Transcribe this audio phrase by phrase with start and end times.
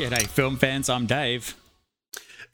[0.00, 0.88] G'day, film fans.
[0.88, 1.54] I'm Dave.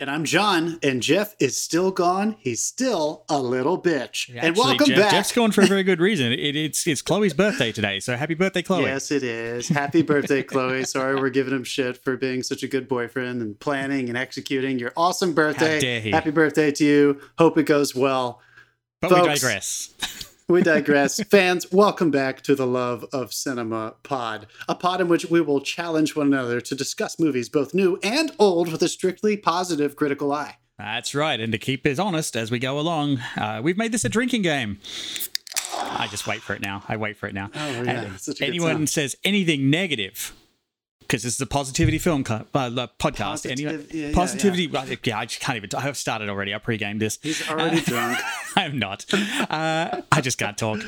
[0.00, 2.34] And I'm John, and Jeff is still gone.
[2.40, 4.02] He's still a little bitch.
[4.02, 5.10] Actually, and welcome Jeff, back.
[5.12, 6.32] Jeff's gone for a very good reason.
[6.32, 8.82] It, it's it's Chloe's birthday today, so happy birthday, Chloe.
[8.82, 9.68] Yes, it is.
[9.68, 10.82] Happy birthday, Chloe.
[10.82, 14.80] Sorry we're giving him shit for being such a good boyfriend and planning and executing
[14.80, 15.78] your awesome birthday.
[15.78, 16.10] dare he.
[16.10, 17.20] Happy birthday to you.
[17.38, 18.40] Hope it goes well.
[19.00, 19.94] but we digress.
[20.48, 21.20] We digress.
[21.28, 25.60] Fans, welcome back to the Love of Cinema pod, a pod in which we will
[25.60, 30.32] challenge one another to discuss movies both new and old with a strictly positive critical
[30.32, 30.58] eye.
[30.78, 31.40] That's right.
[31.40, 34.42] And to keep us honest as we go along, uh, we've made this a drinking
[34.42, 34.78] game.
[35.74, 36.84] I just wait for it now.
[36.86, 37.50] I wait for it now.
[37.52, 38.10] Oh, yeah.
[38.40, 40.32] Anyone says anything negative,
[41.06, 43.48] because this is a positivity film co- uh, uh, podcast.
[43.50, 44.66] Anyone, Positiv- yeah, yeah, positivity.
[44.66, 45.70] well, Yeah, I just can't even.
[45.76, 46.54] I have started already.
[46.54, 47.18] I pre-gamed this.
[47.22, 48.18] He's already drunk.
[48.56, 49.04] I'm not.
[49.12, 50.80] Uh, I just can't talk.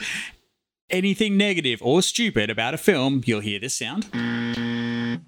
[0.90, 4.08] Anything negative or stupid about a film, you'll hear this sound.
[4.12, 5.20] And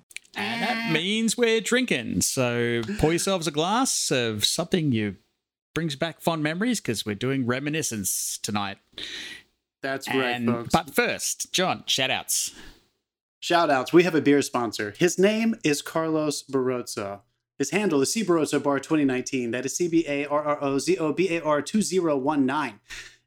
[0.62, 2.22] that means we're drinking.
[2.22, 5.16] So pour yourselves a glass of something you
[5.74, 8.78] brings back fond memories because we're doing reminiscence tonight.
[9.82, 10.68] That's right, folks.
[10.72, 12.52] but first, John, shout outs.
[13.42, 13.90] Shout outs.
[13.90, 14.92] We have a beer sponsor.
[14.98, 17.20] His name is Carlos Barroso.
[17.58, 19.50] His handle is C Barrozo Bar 2019.
[19.50, 22.80] That is C B A R R O Z O B A R 2019.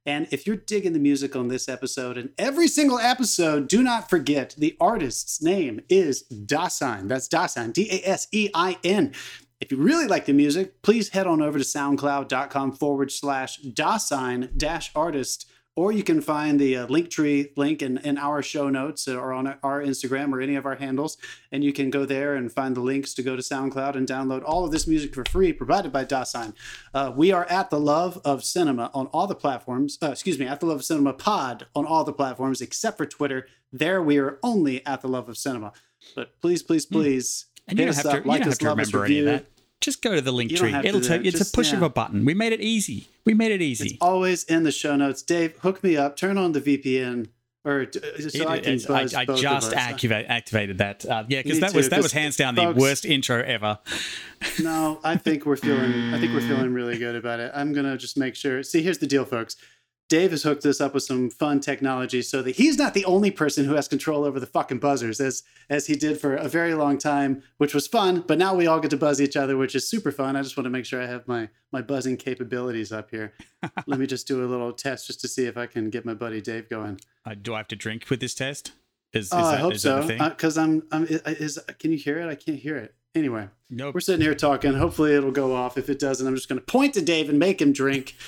[0.05, 4.08] And if you're digging the music on this episode and every single episode, do not
[4.08, 7.08] forget the artist's name is Dasein.
[7.08, 9.14] That's Dasein, D A S E I N.
[9.59, 14.55] If you really like the music, please head on over to soundcloud.com forward slash Dasein
[14.55, 19.08] dash artist or you can find the uh, Linktree link in, in our show notes
[19.08, 21.18] or on our Instagram or any of our handles.
[21.52, 24.44] And you can go there and find the links to go to SoundCloud and download
[24.46, 26.54] all of this music for free, provided by Dasein.
[26.94, 29.98] Uh, we are at the Love of Cinema on all the platforms.
[30.02, 33.06] Uh, excuse me, at the Love of Cinema pod on all the platforms except for
[33.06, 33.48] Twitter.
[33.72, 35.73] There we are only at the Love of Cinema.
[36.16, 38.50] But please, please, please And you hit don't us have to, up, you like don't
[38.50, 39.45] us, have to love us, any of that.
[39.83, 40.73] Just go to the link tree.
[40.73, 42.23] It'll take it's Just- a push of a button.
[42.23, 43.10] We made it easy.
[43.26, 43.89] We made it easy.
[43.89, 45.21] It's always in the show notes.
[45.21, 46.16] Dave, hook me up.
[46.16, 47.27] Turn on the VPN,
[47.66, 47.99] or so
[48.48, 49.73] I It- can it's- buzz I, I just us.
[49.73, 51.05] activate, activated that.
[51.05, 53.80] Uh, yeah, because that was that was hands down the worst intro ever.
[54.61, 56.14] No, I think we're feeling.
[56.14, 57.52] I think we're feeling really good about it.
[57.54, 58.64] I'm gonna just make sure.
[58.64, 59.55] See, here's the deal, folks.
[60.09, 63.31] Dave has hooked us up with some fun technology so that he's not the only
[63.31, 66.73] person who has control over the fucking buzzers, as as he did for a very
[66.73, 68.23] long time, which was fun.
[68.27, 70.36] But now we all get to buzz each other, which is super fun.
[70.36, 73.33] I just want to make sure I have my my buzzing capabilities up here.
[73.87, 76.14] Let me just do a little test just to see if I can get my
[76.14, 76.99] buddy Dave going.
[77.25, 78.73] Uh, do I have to drink with this test?
[79.14, 80.05] Is, is Oh, I hope so.
[80.08, 81.05] Because I'm, I'm.
[81.05, 82.27] Is can you hear it?
[82.27, 82.93] I can't hear it.
[83.15, 83.47] Anyway.
[83.70, 83.93] nope.
[83.93, 84.73] We're sitting here talking.
[84.73, 85.77] Hopefully, it'll go off.
[85.77, 88.15] If it doesn't, I'm just going to point to Dave and make him drink.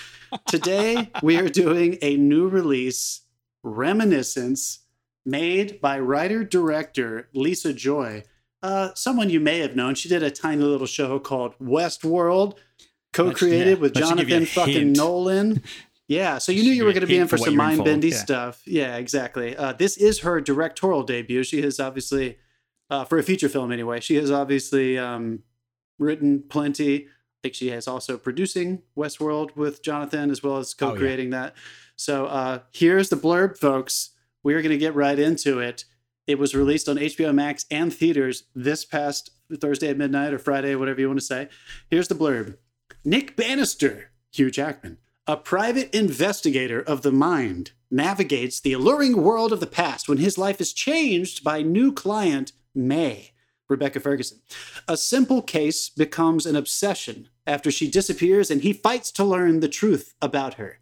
[0.47, 3.21] Today, we are doing a new release,
[3.63, 4.79] Reminiscence,
[5.25, 8.23] made by writer director Lisa Joy,
[8.61, 9.95] uh, someone you may have known.
[9.95, 12.57] She did a tiny little show called Westworld,
[13.13, 14.97] co created yeah, with that should give you a Jonathan fucking hint.
[14.97, 15.63] Nolan.
[16.07, 17.83] Yeah, so you knew you were going to be in for for some mind for,
[17.83, 18.17] bendy yeah.
[18.17, 18.61] stuff.
[18.67, 19.57] Yeah, exactly.
[19.57, 21.43] Uh, this is her directorial debut.
[21.43, 22.37] She has obviously,
[22.91, 25.39] uh, for a feature film anyway, she has obviously um,
[25.97, 27.07] written plenty.
[27.45, 30.91] Think she is also producing Westworld with Jonathan as well as Oh, yeah.
[30.93, 31.53] co-creating that.
[31.95, 34.15] So uh, here's the blurb, folks.
[34.41, 35.85] We're going to get right into it.
[36.25, 39.29] It was released on HBO Max and theaters this past
[39.61, 41.49] Thursday at midnight or Friday, whatever you want to say.
[41.87, 42.57] Here's the blurb.
[43.03, 44.97] Nick Bannister, Hugh Jackman,
[45.27, 50.39] a private investigator of the mind, navigates the alluring world of the past when his
[50.39, 53.33] life is changed by new client May,
[53.69, 54.39] Rebecca Ferguson.
[54.87, 59.69] A simple case becomes an obsession after she disappears and he fights to learn the
[59.69, 60.79] truth about her.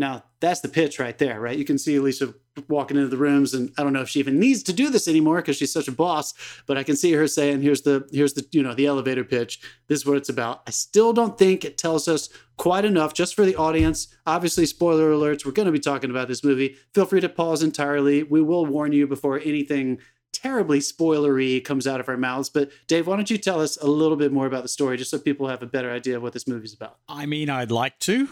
[0.00, 1.58] Now, that's the pitch right there, right?
[1.58, 2.32] You can see Alicia
[2.68, 5.06] walking into the rooms, and I don't know if she even needs to do this
[5.06, 6.32] anymore because she's such a boss.
[6.66, 9.60] But I can see her saying, "Here's the here's the you know the elevator pitch.
[9.88, 13.34] This is what it's about." I still don't think it tells us quite enough, just
[13.34, 14.08] for the audience.
[14.26, 15.44] Obviously, spoiler alerts.
[15.44, 16.76] We're going to be talking about this movie.
[16.94, 18.22] Feel free to pause entirely.
[18.22, 19.98] We will warn you before anything
[20.32, 22.48] terribly spoilery comes out of our mouths.
[22.48, 25.10] But Dave, why don't you tell us a little bit more about the story, just
[25.10, 26.98] so people have a better idea of what this movie's about?
[27.08, 28.28] I mean, I'd like to.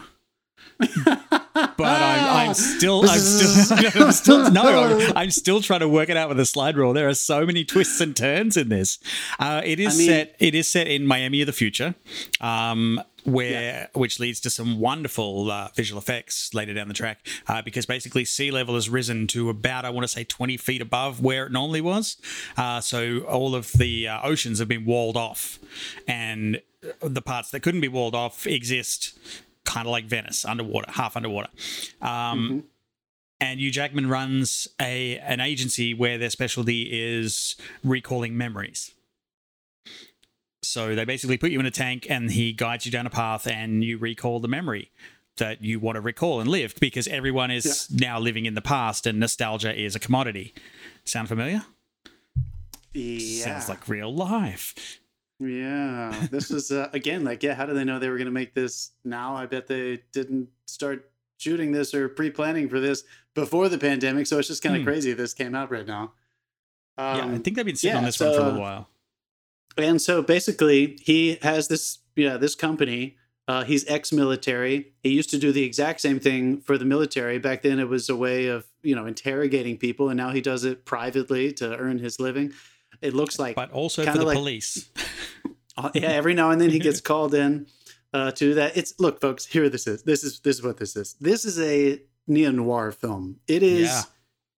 [1.76, 6.08] but I'm, I'm still, I'm still, I'm still, no, I'm, I'm still trying to work
[6.08, 6.93] it out with a slide rule.
[6.93, 8.99] There are so many twists and turns in this.
[9.38, 11.94] Uh, it is I mean- set, it is set in Miami of the future,
[12.40, 17.26] um, where which leads to some wonderful uh, visual effects later down the track.
[17.46, 20.81] Uh, because basically, sea level has risen to about, I want to say, 20 feet
[20.81, 22.16] above where it normally was.
[22.56, 25.58] Uh, so all of the uh, oceans have been walled off,
[26.06, 26.62] and
[27.02, 29.19] the parts that couldn't be walled off exist
[29.69, 31.50] kind of like Venice, underwater, half underwater.
[32.00, 32.65] Um,
[33.41, 37.55] And Hugh Jackman runs a an agency where their specialty is
[37.85, 38.91] recalling memories.
[40.62, 43.47] So they basically put you in a tank and he guides you down a path
[43.47, 44.91] and you recall the memory
[45.37, 49.06] that you want to recall and live because everyone is now living in the past
[49.06, 50.53] and nostalgia is a commodity.
[51.05, 51.62] Sound familiar?
[52.93, 53.44] Yeah.
[53.44, 54.75] Sounds like real life.
[55.40, 57.55] Yeah, this was uh, again like yeah.
[57.55, 59.37] How do they know they were going to make this now?
[59.37, 63.05] I bet they didn't start shooting this or pre-planning for this
[63.35, 64.26] before the pandemic.
[64.26, 64.87] So it's just kind of Hmm.
[64.88, 66.12] crazy this came out right now.
[66.99, 68.61] yeah, I Um, think they've been sitting yeah, on this so, one for a little
[68.61, 68.88] while.
[69.76, 73.17] and so basically, he has this yeah this company.
[73.46, 74.93] Uh, he's ex-military.
[75.02, 77.38] He used to do the exact same thing for the military.
[77.38, 80.64] Back then, it was a way of you know interrogating people, and now he does
[80.64, 82.52] it privately to earn his living.
[83.03, 84.89] It looks like But also for the like- police.
[85.81, 87.65] Uh, yeah, every now and then he gets called in
[88.12, 88.77] uh, to that.
[88.77, 89.47] It's look, folks.
[89.47, 90.03] Here, this is.
[90.03, 91.15] This is this is what this is.
[91.21, 93.37] This is a neo noir film.
[93.47, 94.03] It is Yeah.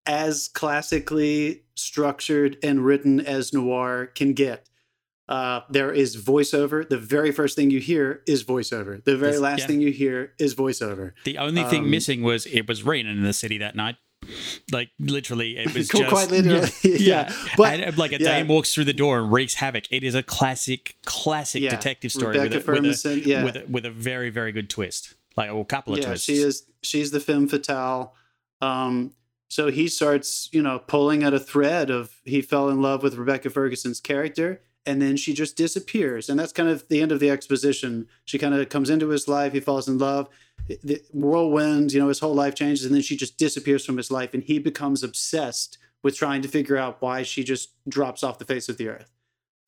[0.07, 4.67] as classically structured and written as noir can get.
[5.29, 6.89] Uh, there is voiceover.
[6.89, 9.05] The very first thing you hear is voiceover.
[9.05, 9.67] The very last yeah.
[9.67, 11.13] thing you hear is voiceover.
[11.25, 13.97] The only thing Um, missing was it was raining in the city that night.
[14.73, 17.29] Like literally, it was Quite just literally, yeah.
[17.29, 17.35] yeah.
[17.56, 18.38] But- and, uh, like a yeah.
[18.38, 19.85] dame walks through the door and wreaks havoc.
[19.91, 21.71] It is a classic, classic Yeah.
[21.71, 23.44] detective story with a, with, Ferguson, a, yeah.
[23.44, 26.27] with a with a very very good twist, like or a couple of yeah, twists.
[26.27, 26.65] she is.
[26.82, 28.15] She's the femme fatale.
[28.61, 29.12] Um,
[29.49, 33.17] so he starts, you know, pulling at a thread of he fell in love with
[33.17, 37.21] Rebecca Ferguson's character, and then she just disappears, and that's kind of the end of
[37.21, 38.09] the exposition.
[38.25, 40.29] She kind of comes into his life, he falls in love,
[40.67, 44.11] the whirlwind, you know, his whole life changes, and then she just disappears from his
[44.11, 48.38] life, and he becomes obsessed with trying to figure out why she just drops off
[48.38, 49.11] the face of the earth.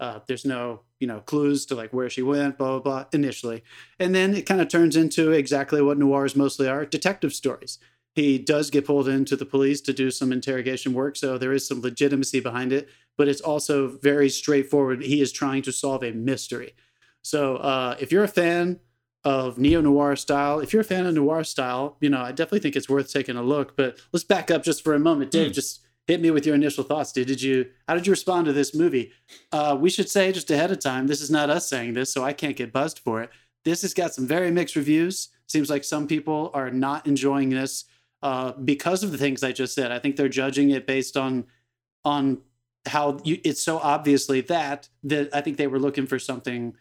[0.00, 3.04] Uh, there's no, you know, clues to like where she went, blah blah blah.
[3.12, 3.62] Initially,
[4.00, 7.78] and then it kind of turns into exactly what noirs mostly are detective stories.
[8.14, 11.66] He does get pulled into the police to do some interrogation work, so there is
[11.66, 15.02] some legitimacy behind it, but it's also very straightforward.
[15.02, 16.74] He is trying to solve a mystery.
[17.22, 18.80] So uh, if you're a fan
[19.24, 22.60] of neo noir style, if you're a fan of noir style, you know, I definitely
[22.60, 23.76] think it's worth taking a look.
[23.76, 25.30] But let's back up just for a moment.
[25.30, 25.52] Dave, Hmm.
[25.52, 27.28] just hit me with your initial thoughts, dude.
[27.28, 29.12] Did you how did you respond to this movie?
[29.52, 32.24] Uh, we should say just ahead of time, this is not us saying this, so
[32.24, 33.30] I can't get buzzed for it.
[33.64, 35.28] This has got some very mixed reviews.
[35.46, 37.84] Seems like some people are not enjoying this
[38.22, 39.92] uh, because of the things I just said.
[39.92, 41.44] I think they're judging it based on
[42.04, 42.38] on
[42.86, 46.74] how you, it's so obviously that that I think they were looking for something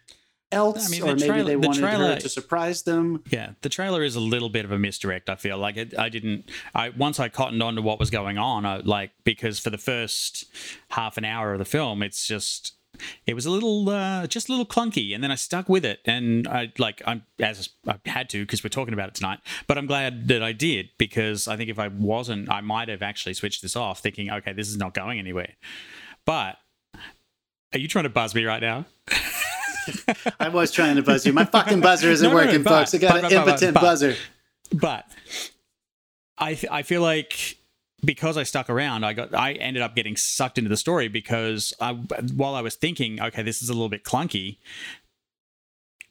[0.51, 3.23] else, I mean, or the maybe trailer- they the wanted her to surprise them.
[3.29, 5.29] Yeah, the trailer is a little bit of a misdirect.
[5.29, 6.49] I feel like it, I didn't.
[6.75, 9.77] I once I cottoned on to what was going on, I, like because for the
[9.77, 10.45] first
[10.89, 12.73] half an hour of the film, it's just
[13.25, 15.99] it was a little uh, just a little clunky, and then I stuck with it,
[16.05, 19.39] and I like I'm as I had to because we're talking about it tonight.
[19.67, 23.01] But I'm glad that I did because I think if I wasn't, I might have
[23.01, 25.53] actually switched this off, thinking, okay, this is not going anywhere.
[26.25, 26.57] But
[27.73, 28.85] are you trying to buzz me right now?
[30.39, 31.33] I was trying to buzz you.
[31.33, 32.93] My fucking buzzer isn't No, no, no, working, but- folks.
[32.93, 34.15] I got but- an but- impotent buzzer.
[34.73, 35.05] but
[36.37, 37.57] I th- I feel like
[38.03, 41.73] because I stuck around, I got I ended up getting sucked into the story because
[41.79, 44.57] I while I was thinking, okay, this is a little bit clunky.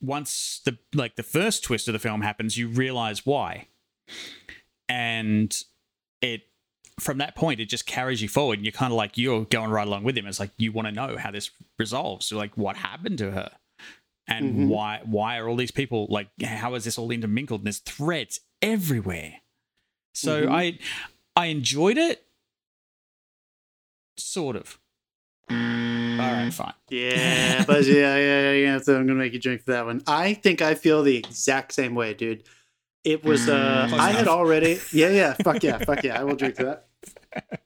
[0.02, 3.66] Once the like the first twist of the film happens, you realize why,
[4.88, 5.62] and
[6.22, 6.42] it
[6.98, 9.70] from that point it just carries you forward, and you're kind of like you're going
[9.70, 10.26] right along with him.
[10.26, 13.50] It's like you want to know how this resolves, so like what happened to her
[14.26, 14.68] and Mhm.
[14.68, 18.38] why why are all these people like how is this all intermingled and there's threats
[18.62, 19.40] everywhere
[20.14, 20.52] so Mhm.
[20.52, 20.78] i
[21.36, 22.24] i enjoyed it
[24.16, 24.78] sort of
[25.50, 28.78] all right fine Yeah, but yeah, yeah, yeah, yeah.
[28.78, 30.02] So I'm gonna make you drink for that one.
[30.06, 32.44] I think I feel the exact same way, dude.
[33.04, 36.20] It was uh Close I had already yeah, yeah, fuck yeah, fuck yeah.
[36.20, 36.64] I will drink to
[37.32, 37.60] that.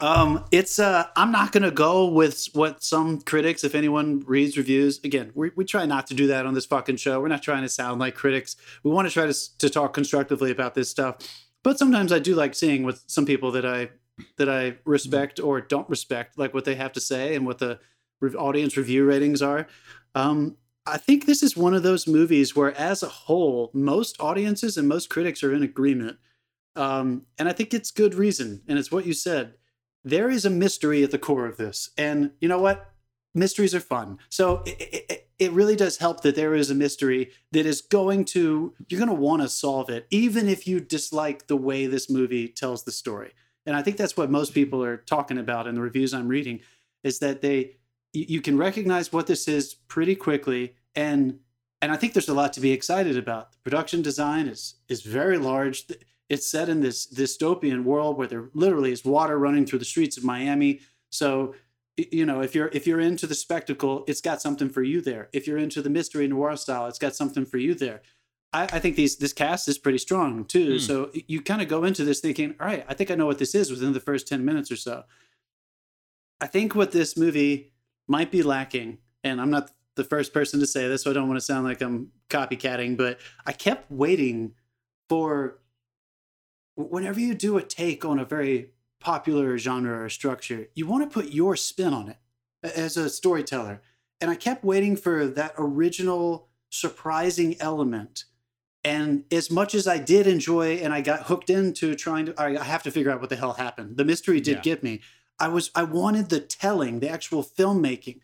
[0.00, 5.00] Um, it's uh I'm not gonna go with what some critics, if anyone reads reviews,
[5.02, 7.20] again, we, we try not to do that on this fucking show.
[7.20, 8.54] We're not trying to sound like critics.
[8.84, 11.16] We want to try to, to talk constructively about this stuff.
[11.64, 13.90] But sometimes I do like seeing with some people that I
[14.36, 17.78] that I respect or don't respect, like what they have to say and what the
[18.20, 19.68] re- audience review ratings are.
[20.14, 24.76] Um, I think this is one of those movies where, as a whole, most audiences
[24.76, 26.18] and most critics are in agreement.
[26.76, 28.62] Um, and I think it's good reason.
[28.66, 29.54] And it's what you said.
[30.04, 31.90] There is a mystery at the core of this.
[31.98, 32.90] And you know what?
[33.34, 34.18] Mysteries are fun.
[34.28, 38.24] So it, it, it really does help that there is a mystery that is going
[38.26, 42.10] to, you're going to want to solve it, even if you dislike the way this
[42.10, 43.32] movie tells the story.
[43.66, 46.60] And I think that's what most people are talking about in the reviews I'm reading
[47.04, 47.76] is that they,
[48.12, 51.38] you can recognize what this is pretty quickly and
[51.80, 53.52] and I think there's a lot to be excited about.
[53.52, 55.86] The production design is is very large.
[56.28, 60.16] It's set in this dystopian world where there literally is water running through the streets
[60.16, 60.80] of Miami.
[61.10, 61.54] So
[62.12, 65.28] you know if you're if you're into the spectacle it's got something for you there.
[65.32, 68.02] If you're into the mystery noir style it's got something for you there.
[68.52, 70.76] I, I think these this cast is pretty strong too.
[70.76, 70.80] Mm.
[70.80, 73.38] so you kind of go into this thinking all right i think i know what
[73.38, 75.04] this is within the first 10 minutes or so.
[76.40, 77.72] I think what this movie
[78.06, 81.28] might be lacking and i'm not the first person to say this so i don't
[81.28, 84.54] want to sound like i'm copycatting but i kept waiting
[85.08, 85.58] for
[86.76, 91.12] whenever you do a take on a very popular genre or structure, you want to
[91.12, 92.18] put your spin on it
[92.62, 93.80] as a storyteller.
[94.20, 98.24] And I kept waiting for that original surprising element.
[98.84, 102.62] And as much as I did enjoy and I got hooked into trying to I
[102.62, 103.96] have to figure out what the hell happened.
[103.96, 104.62] The mystery did Yeah.
[104.62, 105.00] get me.
[105.38, 108.20] I was I wanted the telling, the actual filmmaking,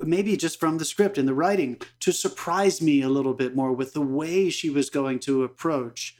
[0.00, 3.72] maybe just from the script and the writing to surprise me a little bit more
[3.72, 6.16] with the way she was going to approach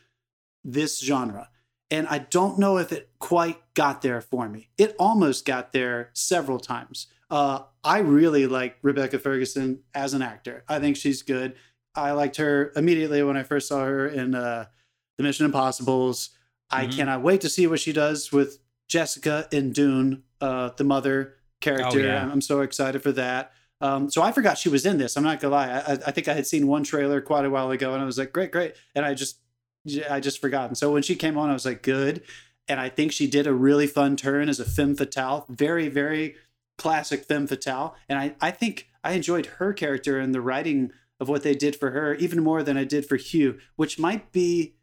[0.64, 1.50] this genre.
[1.94, 4.68] And I don't know if it quite got there for me.
[4.76, 7.06] It almost got there several times.
[7.30, 10.64] Uh, I really like Rebecca Ferguson as an actor.
[10.68, 11.54] I think she's good.
[11.94, 14.66] I liked her immediately when I first saw her in uh,
[15.16, 16.30] the Mission Impossibles.
[16.70, 16.96] I Mhm.
[16.96, 18.58] cannot wait to see what she does with
[18.88, 22.00] Jessica in Dune, uh, the mother character.
[22.00, 22.22] yeah.
[22.22, 23.52] I'm, I'm so excited for that.
[23.80, 25.16] Um, so I forgot she was in this.
[25.16, 25.68] I'm not gonna lie.
[25.70, 28.06] I, I I think I had seen one trailer quite a while ago, and I
[28.06, 29.38] was like, great, great, and I just
[30.10, 30.68] I just forgot.
[30.68, 32.22] And So when she came on, I was like, good.
[32.68, 36.36] And I think she did a really fun turn as a femme fatale, very, very
[36.78, 37.94] classic femme fatale.
[38.08, 41.76] And I, I think I enjoyed her character and the writing of what they did
[41.76, 44.74] for her even more than I did for Hugh, which might be,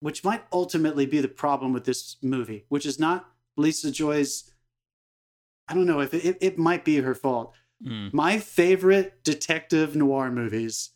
[0.00, 4.50] which might ultimately be the problem with this movie, which is not Lisa Joy's.
[5.68, 7.54] I don't know if it, it, it might be her fault.
[7.82, 8.12] Mm.
[8.12, 10.90] My favorite detective noir movies,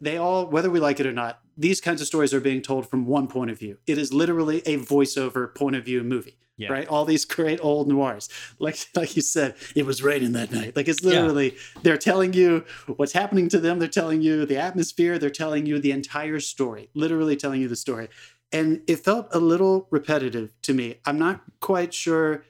[0.00, 2.88] they all, whether we like it or not, these kinds of stories are being told
[2.88, 3.78] from one point of view.
[3.86, 6.72] It is literally a voiceover point of view movie, Yeah.
[6.72, 6.86] right?
[6.88, 10.76] All these great old noirs, like like you said, it was raining that night.
[10.76, 11.10] Like it's Yeah.
[11.10, 12.64] literally they're telling you
[12.96, 13.78] what's happening to them.
[13.78, 15.18] They're telling you the atmosphere.
[15.18, 18.08] They're telling you the entire story, literally telling you the story.
[18.52, 20.96] And it felt a little repetitive to me.
[21.04, 22.44] I'm not quite sure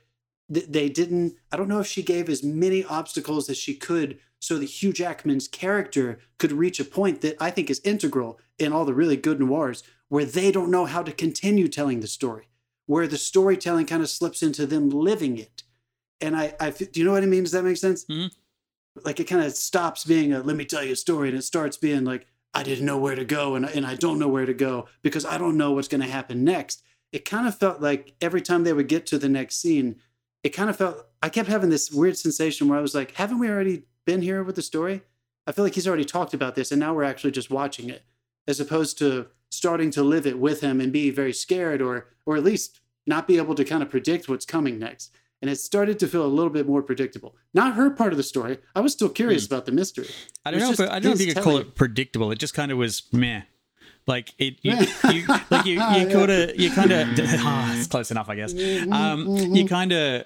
[0.52, 4.18] th- they didn't i don't know if she gave as many obstacles as she could
[4.44, 8.72] so that hugh jackman's character could reach a point that i think is integral in
[8.72, 12.48] all the really good noirs where they don't know how to continue telling the story
[12.86, 15.62] where the storytelling kind of slips into them living it.
[16.20, 17.42] And I, do you know what i mean?
[17.42, 18.04] Does that make sense?
[18.04, 18.30] Mhm.
[19.04, 21.42] like it kind of stops being a let me tell you a story and it
[21.42, 24.46] starts being like i didn't know where to go and, and i don't know where
[24.46, 26.82] to go because i don't know what's going to happen next.
[27.10, 29.96] It kind of felt like every time they would get to the next scene
[30.44, 33.38] it kind of felt I kept having this weird sensation where I was like, haven't
[33.38, 35.02] we already been here with the story?
[35.46, 38.04] I feel like he's already talked about this and now we're actually just watching it
[38.46, 42.36] as opposed to starting to live it with him and be very scared or or
[42.36, 45.14] at least not be able to kind of predict what's coming next.
[45.42, 47.36] And it started to feel a little bit more predictable.
[47.52, 48.58] Not her part of the story.
[48.74, 50.08] I was still curious about the mystery.
[50.42, 50.70] I don't know.
[50.70, 52.30] If, I don't know if his you could call it predictable.
[52.30, 53.42] It just kind of was meh.
[54.06, 54.72] Like it, you,
[55.12, 56.12] you like you, you Yeah.
[56.12, 57.08] kind of, you kind of.
[57.18, 58.54] ah, it's close enough, I guess.
[58.90, 60.24] Um, you kind of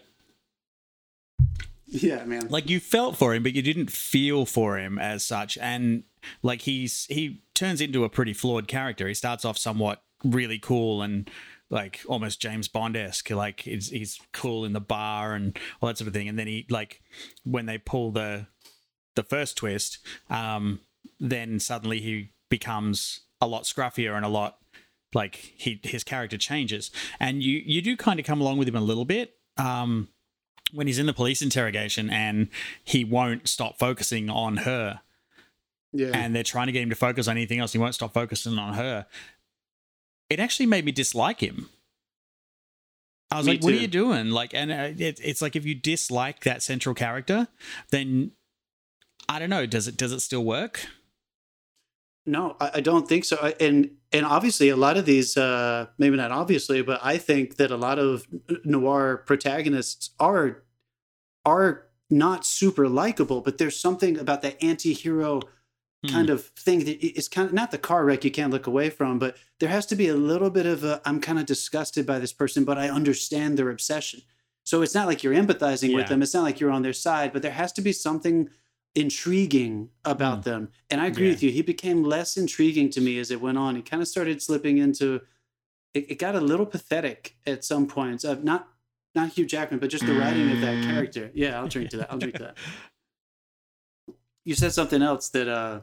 [1.91, 2.49] Yeah, man.
[2.49, 5.57] like you felt for him, but you didn't feel for him as such.
[5.59, 6.05] And
[6.43, 9.09] like he's he turns into a pretty flawed character.
[9.09, 11.31] He starts off somewhat really cool and
[11.71, 13.31] like almost James Bond esque.
[13.31, 16.29] Like he's he's cool in the bar and all that sort of thing.
[16.29, 17.03] And then he like
[17.45, 18.47] when they pull the
[19.15, 19.99] the first twist,
[20.31, 20.81] um,
[21.19, 24.59] then suddenly he becomes a lot scruffier and a lot
[25.15, 26.91] like he his character changes.
[27.19, 29.35] And you you do kind of come along with him a little bit.
[29.57, 30.09] Um,
[30.73, 32.49] when he's in the police interrogation and
[32.85, 35.01] he won't stop focusing on her.
[35.91, 36.11] Yeah.
[36.13, 38.59] and they're trying to get him to focus on anything else he won't stop focusing
[38.59, 39.07] on her.
[40.29, 41.71] It actually made me dislike him.
[43.31, 44.31] I was Me like what are you doing?
[44.31, 47.49] Like and uh, it, it's like if you dislike that central character
[47.91, 48.33] then
[49.29, 50.87] i don't know does it does it still work
[52.29, 53.37] No, I, I don't think so.
[53.43, 57.57] I- And and obviously, a lot of these, uh, maybe not obviously, but I think
[57.57, 58.27] that a lot of
[58.65, 60.63] noir protagonists are
[61.45, 63.41] are not super likable.
[63.41, 65.41] But there's something about that anti-hero
[66.07, 66.13] Hmm.
[66.13, 68.89] kind of thing that i- kind of not the car wreck you can't look away
[68.89, 72.07] from, but there has to be a little bit of a I'm kind of disgusted
[72.07, 74.21] by this person, but I understand their obsession.
[74.65, 76.23] So it's not like you're empathizing with them.
[76.23, 78.49] It's not like you're on their side, but there has to be something
[78.95, 80.71] intriguing about them.
[80.91, 81.33] And I agree Yeah.
[81.33, 81.51] with you.
[81.51, 83.77] He became less intriguing to me as it went on.
[83.77, 85.21] He kind of started slipping into
[85.95, 88.69] it, it got a little pathetic at some points of not
[89.15, 91.31] not Hugh Jackman, but just the writing of that character.
[91.35, 92.13] Yeah, I'll drink to that.
[92.13, 92.57] I'll drink to that.
[94.45, 95.81] You said something else that uh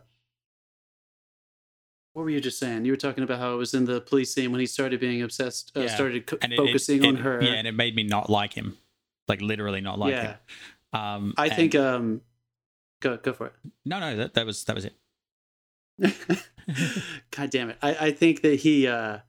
[2.13, 2.85] what were you just saying?
[2.85, 5.21] You were talking about how it was in the police scene when he started being
[5.21, 5.87] obsessed, uh, Yeah.
[5.93, 7.43] started co- it- focusing it- on her.
[7.43, 8.77] yeah and it made me not like him
[9.27, 10.23] like literally not like yeah.
[10.27, 10.37] him
[10.93, 11.75] Um, I and- think.
[11.75, 12.21] Um,
[13.05, 13.53] go go for it.
[13.85, 14.95] no, no, that, that was that was it.
[17.31, 17.77] God damn it.
[17.81, 19.19] I, I think that he uh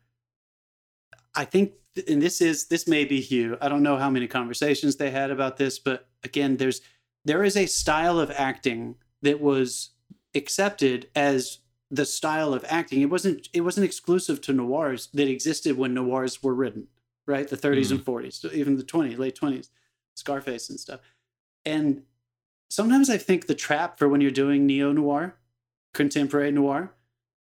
[1.35, 1.73] I think
[2.09, 3.57] and this is this may be Hugh.
[3.61, 6.81] I don't know how many conversations they had about this, but again, there's
[7.25, 9.91] there is a style of acting that was
[10.35, 11.59] accepted as
[11.91, 13.03] the style of acting.
[13.03, 16.89] It wasn't it wasn't exclusive to noirs that existed when noirs were written,
[17.27, 17.49] right?
[17.49, 19.69] The 30s and 40s, even the 20s, late 20s,
[20.15, 21.01] Scarface and stuff.
[21.65, 22.03] And
[22.69, 25.37] sometimes I think the trap for when you're doing neo noir,
[25.95, 26.93] contemporary noir,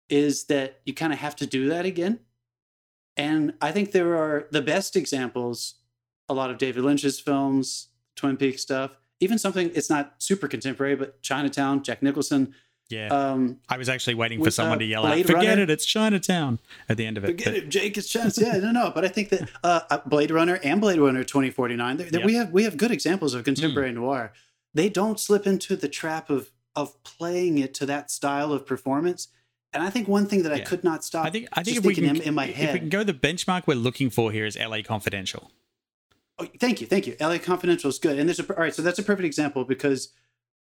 [0.09, 2.21] is that you kind of have to do that again.
[3.17, 5.75] And I think there are the best examples,
[6.29, 10.97] a lot of David Lynch's films, Twin Peaks stuff, even something it's not super contemporary,
[10.97, 12.55] but Chinatown, Jack Nicholson.
[12.91, 15.63] Yeah, Um, I was actually waiting for with, someone uh, to yell out, "Forget Runner-
[15.63, 16.59] it, it's Chinatown!"
[16.91, 17.29] at the end of it.
[17.29, 17.97] Forget but- it, Jake.
[17.97, 18.37] It's chance.
[18.39, 18.91] Yeah, no, no.
[18.95, 22.27] But I think that uh, uh, Blade Runner and Blade Runner 2049, there- there- Yeah.
[22.27, 24.33] we have we have good examples of contemporary noir.
[24.75, 29.29] They don't slip into the trap of of playing it to that style of performance.
[29.75, 31.27] And I think one thing that I could not stop.
[31.27, 33.15] I think I think if we can in, in my if we can go the
[33.15, 35.51] benchmark we're looking for here is LA Confidential.
[36.39, 37.17] Oh, thank you, thank you.
[37.21, 38.75] LA Confidential is good, and there's a all right.
[38.75, 40.13] So that's a perfect example because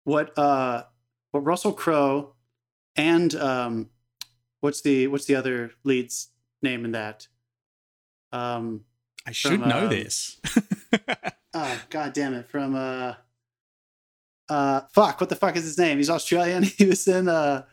[0.04, 0.84] what uh
[1.32, 2.34] what Russell Crowe
[2.94, 3.90] and um
[4.60, 6.28] what's the what's the other lead's
[6.62, 7.26] name in that?
[8.30, 8.84] Um
[9.26, 10.40] I should From, know um, this.
[11.54, 13.14] oh god damn it from uh
[14.50, 15.96] uh fuck what the fuck is his name?
[15.98, 16.62] He's Australian.
[16.78, 17.64] He was in uh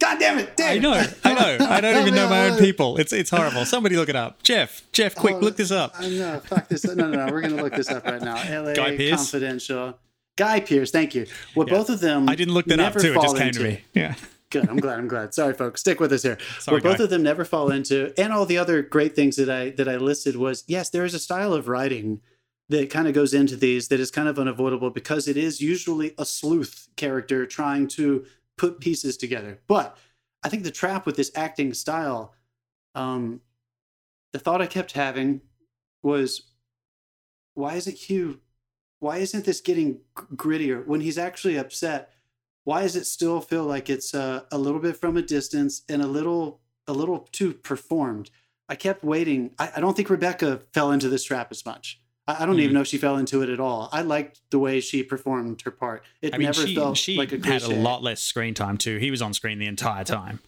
[0.00, 0.52] God damn it!
[0.60, 1.66] I know, I know.
[1.70, 2.96] I don't even know my own people.
[2.96, 3.64] It's it's horrible.
[3.64, 4.42] Somebody look it up.
[4.42, 5.94] Jeff, Jeff, quick, Oh, look this up.
[5.96, 6.40] I know.
[6.40, 6.84] Fuck this.
[6.84, 7.32] No, no, no.
[7.32, 8.34] We're gonna look this up right now.
[8.62, 9.10] LA Guy?
[9.10, 9.96] Confidential.
[10.36, 10.90] Guy Pearce.
[10.90, 11.26] Thank you.
[11.54, 11.74] Well, Yeah.
[11.74, 12.28] both of them.
[12.28, 13.12] I didn't look that up too.
[13.12, 13.82] It just came to me.
[13.94, 14.16] Yeah.
[14.50, 14.68] Good.
[14.68, 14.98] I'm glad.
[14.98, 15.34] I'm glad.
[15.34, 15.80] Sorry, folks.
[15.82, 16.36] Stick with us here.
[16.58, 17.04] Sorry, what both Guy.
[17.04, 19.98] of them never fall into, and all the other great things that I that I
[19.98, 22.22] listed was yes, there is a style of writing
[22.72, 26.14] that kind of goes into these that is kind of unavoidable because it is usually
[26.18, 28.24] a sleuth character trying to
[28.58, 29.60] put pieces together.
[29.66, 29.96] But
[30.42, 32.34] I think the trap with this acting style,
[32.94, 33.40] um,
[34.32, 35.40] the thought I kept having
[36.02, 36.42] was,
[37.54, 38.40] why isn't Hugh?
[38.98, 42.12] Why isn't this getting grittier when he's actually upset?
[42.64, 46.02] why does it still feel like it's uh, a little bit from a distance and
[46.02, 48.30] a little a little too performed
[48.68, 52.42] i kept waiting i, I don't think rebecca fell into this trap as much i,
[52.42, 52.60] I don't Hmm.
[52.60, 55.62] even know if she fell into it at all i liked the way she performed
[55.62, 58.20] her part it I mean, never she, felt she like a had a lot less
[58.20, 58.98] screen time too.
[58.98, 60.40] He was on screen the entire time.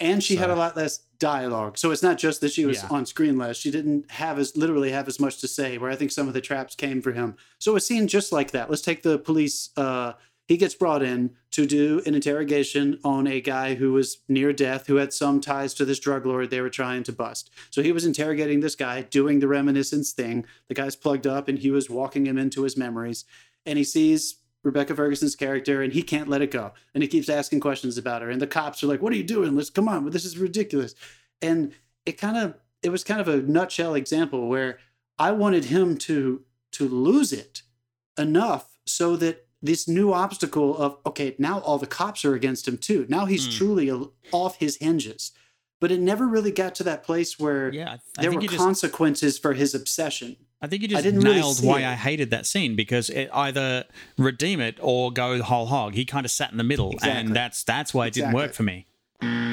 [0.00, 2.88] and she had a lot less dialogue so it's not just that she was Yeah.
[2.90, 5.94] on screen less she didn't have as literally have as much to say where i
[5.94, 8.82] think some of the traps came for him so a scene just like that let's
[8.82, 10.14] take the police uh
[10.52, 14.86] he gets brought in to do an interrogation on a guy who was near death
[14.86, 17.90] who had some ties to this drug lord they were trying to bust so he
[17.90, 21.88] was interrogating this guy doing the reminiscence thing the guy's plugged up and he was
[21.88, 23.24] walking him into his memories
[23.64, 26.70] and he sees Rebecca Ferguson's character, and he can't let it go.
[26.94, 28.30] And he keeps asking questions about her.
[28.30, 29.56] And the cops are like, "What are you doing?
[29.56, 30.94] Let's come on, this is ridiculous."
[31.40, 31.72] And
[32.06, 34.78] it kind of it was kind of a nutshell example where
[35.18, 37.62] I wanted him to to lose it
[38.16, 42.78] enough so that this new obstacle of okay, now all the cops are against him
[42.78, 43.06] too.
[43.08, 43.56] Now he's Mm.
[43.58, 45.32] truly off his hinges.
[45.80, 48.42] But it never really got to that place where Yeah, I, I there think were
[48.42, 50.36] you just consequences for his obsession.
[50.60, 51.86] I think you I just didn't really nailed see why it.
[51.86, 53.84] I hated that scene because it either
[54.16, 55.94] redeem it or go whole hog.
[55.94, 57.20] He kind of sat in the middle, Exactly.
[57.20, 58.86] and that's that's why it didn't work for me.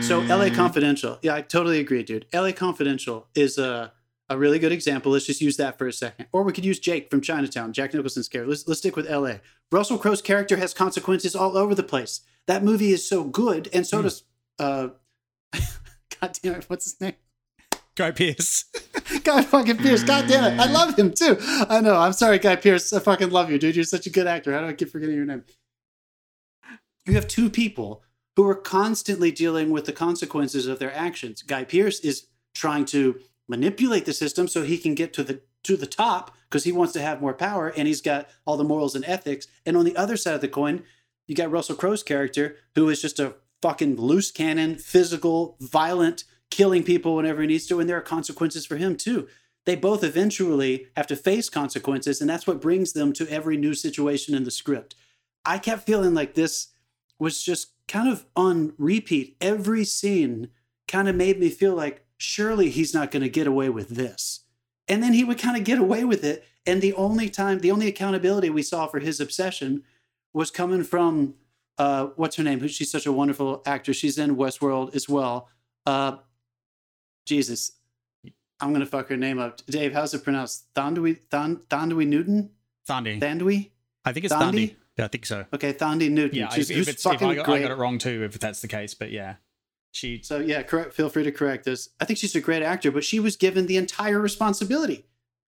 [0.02, 1.18] So LA Confidential.
[1.24, 2.26] Yeah, I totally agree, dude.
[2.34, 3.92] LA Confidential is a
[4.30, 5.12] a really good example.
[5.12, 6.28] Let's just use that for a second.
[6.32, 8.50] Or we could use Jake from Chinatown, Jack Nicholson's character.
[8.50, 9.36] Let's let's stick with LA.
[9.72, 12.22] Russell Crowe's character has consequences all over the place.
[12.48, 14.04] That movie is so good, and so Hmm.
[14.04, 14.24] does
[14.60, 14.88] uh
[16.22, 17.14] God damn it, what's his name?
[17.96, 18.66] Guy Pearce.
[19.24, 20.04] Guy fucking Pearce.
[20.04, 20.60] God damn it.
[20.60, 21.36] I love him too.
[21.42, 21.98] I know.
[21.98, 22.94] I'm sorry, Guy Pearce.
[22.94, 23.76] I fucking love you, dude.
[23.76, 24.54] You're such a good actor.
[24.54, 25.44] How do I keep forgetting your name?
[27.06, 28.04] You have two people
[28.36, 31.42] who are constantly dealing with the consequences of their actions.
[31.42, 35.76] Guy Pearce is trying to manipulate the system so he can get to the to
[35.76, 38.96] the top because he wants to have more power and he's got all the morals
[38.96, 39.48] and ethics.
[39.66, 40.84] And on the other side of the coin,
[41.28, 46.84] you got Russell Crowe's character who is just a fucking loose cannon, physical, violent, killing
[46.84, 49.28] people whenever he needs to, and there are consequences for him too.
[49.66, 53.74] They both eventually have to face consequences, and that's what brings them to every new
[53.74, 54.96] situation in the script.
[55.46, 56.70] I kept feeling like this
[57.20, 59.36] was just kind of on repeat.
[59.42, 60.50] Every scene
[60.88, 64.42] kind of made me feel like surely he's not going to get away with this.
[64.88, 66.46] And then he would kind of get away with it.
[66.66, 69.84] And the only time, the only accountability we saw for his obsession
[70.34, 71.36] was coming from
[71.80, 72.60] uh, what's her name?
[72.60, 73.98] Who she's such a wonderful actress.
[73.98, 75.48] She's in Westworld as well.
[75.86, 76.18] Uh,
[77.26, 77.72] Jesus,
[78.60, 79.66] I'm gonna fuck her name up.
[79.66, 80.72] Dave, how's it pronounced?
[80.74, 82.52] Thandiwe Thand Thandiwe Newton?
[82.88, 83.20] Thandi.
[83.22, 83.70] Thandiwe?
[84.04, 84.72] I think it's Thandi?
[84.72, 84.76] Thandi.
[84.98, 85.46] Yeah, I think so.
[85.54, 86.38] Okay, Thandi Newton.
[86.38, 88.38] Yeah, She's, if, if, it's, if fucking I, got, I got it wrong too, if
[88.38, 89.36] that's the case, but yeah,
[89.92, 90.22] she.
[90.24, 90.94] So yeah, correct.
[90.94, 91.90] Feel free to correct us.
[92.00, 95.06] I think she's a great actor, but she was given the entire responsibility.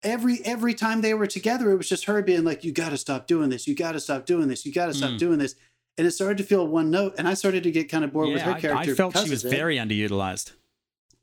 [0.03, 2.99] Every every time they were together, it was just her being like, "You got to
[2.99, 3.67] stop doing this.
[3.67, 4.65] You got to stop doing this.
[4.67, 5.19] You got to stop Mm.
[5.19, 5.55] doing this."
[5.99, 8.29] And it started to feel one note, and I started to get kind of bored
[8.29, 8.93] with her character.
[8.93, 10.53] I felt she was very underutilized.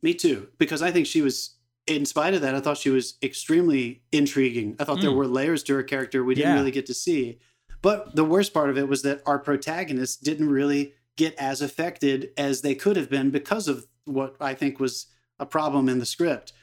[0.02, 1.52] Me too, because I think she was.
[1.86, 4.76] In spite of that, I thought she was extremely intriguing.
[4.80, 5.18] I thought there Mm.
[5.18, 6.56] were layers to her character we didn't Yeah.
[6.60, 7.40] really get to see.
[7.82, 12.32] But the worst part of it was that our protagonist didn't really get as affected
[12.38, 15.08] as they could have been because of what I think was
[15.40, 16.54] a problem in the script.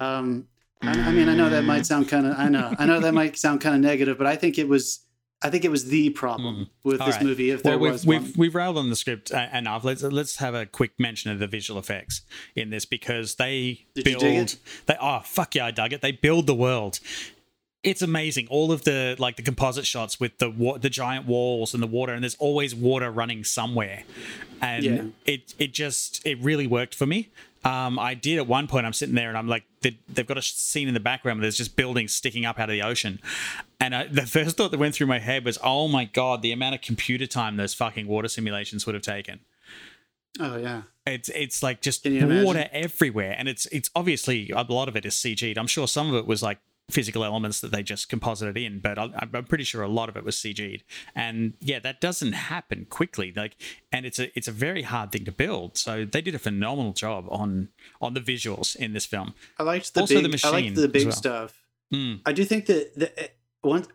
[0.00, 0.48] Um,
[0.82, 3.14] I, I mean, I know that might sound kind of, I know, I know that
[3.14, 5.00] might sound kind of negative, but I think it was,
[5.42, 7.00] I think it was the problem with Mm.
[7.00, 7.24] All this right.
[7.24, 7.50] movie.
[7.50, 8.22] If Well, there we've, was one.
[8.22, 9.84] we've we've railed on the script uh, enough.
[9.84, 12.22] Let's let's have a quick mention of the visual effects
[12.54, 14.56] in this because they Did build.
[14.86, 16.00] They oh fuck yeah, I dug it.
[16.00, 17.00] They build the world.
[17.86, 18.48] It's amazing.
[18.50, 21.86] All of the like the composite shots with the wa- the giant walls and the
[21.86, 24.02] water, and there's always water running somewhere,
[24.60, 25.02] and Yeah.
[25.24, 27.28] it it just it really worked for me.
[27.64, 28.86] Um, I did at one point.
[28.86, 31.42] I'm sitting there and I'm like, they, they've got a scene in the background where
[31.42, 33.20] there's just buildings sticking up out of the ocean,
[33.80, 36.52] and I, the first thought that went through my head was, oh my god, the
[36.52, 39.40] amount of computer time those fucking water simulations would have taken.
[40.40, 40.82] oh yeah.
[41.06, 42.68] It's it's like just water imagine?
[42.72, 45.56] everywhere, and it's it's obviously a lot of it is CG'd.
[45.56, 48.98] I'm sure some of it was like physical elements that they just composited in, but
[48.98, 50.84] I, I'm pretty sure a lot of it was CG'd.
[51.14, 53.32] And yeah, that doesn't happen quickly.
[53.34, 53.56] Like,
[53.90, 55.76] and it's a it's a very hard thing to build.
[55.76, 57.68] So they did a phenomenal job on
[58.00, 59.34] on the visuals in this film.
[59.58, 61.12] I liked the Also big, the I machine liked the big well.
[61.12, 61.62] stuff.
[61.92, 63.28] Mm, I do think that the, eh,
[63.62, 63.86] one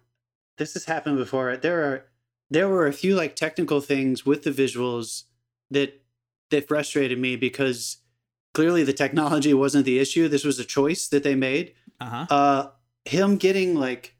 [0.58, 1.56] this has happened before.
[1.58, 2.06] There are
[2.50, 5.24] there were a few like technical things with the visuals
[5.70, 6.02] that
[6.50, 7.98] that frustrated me because
[8.54, 10.28] clearly the technology wasn't the issue.
[10.28, 11.74] This was a choice that they made.
[12.02, 12.26] uh-huh.
[12.30, 12.68] Uh
[13.06, 14.16] him getting like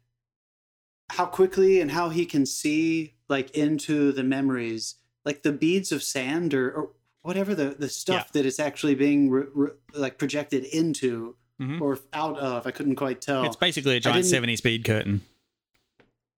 [1.10, 6.02] how quickly and how he can see like into the memories, like the beads of
[6.02, 6.90] sand or, or
[7.22, 8.40] whatever the the stuff Yeah.
[8.40, 11.80] that it's actually being re, re, like projected into Mhm.
[11.80, 12.66] or out of.
[12.66, 13.44] I couldn't quite tell.
[13.44, 15.20] It's basically a giant 70 speed curtain.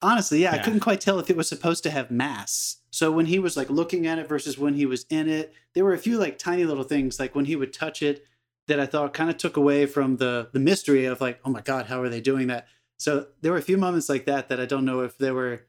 [0.02, 2.78] Honestly, yeah, I couldn't quite tell if it was supposed to have mass.
[2.90, 5.82] So when he was like looking at it versus when he was in it, there
[5.84, 8.26] were a few like tiny little things like when he would touch it
[8.66, 11.60] that I thought kind of took away from the the mystery of like, oh my
[11.60, 12.66] god, how are they doing that?
[12.96, 15.66] So there were a few moments like that that I don't know if they were